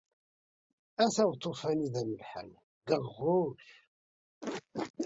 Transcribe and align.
Ata 1.03 1.23
uṭufan 1.31 1.85
i 1.85 1.87
d 1.93 1.95
amellḥan. 2.01 2.49
Geɣɣuc! 2.87 3.63